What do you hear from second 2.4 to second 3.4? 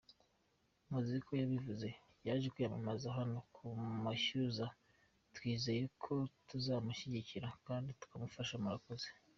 kwiyamamaza hano